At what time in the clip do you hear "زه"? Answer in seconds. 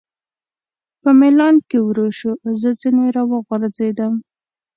2.61-2.69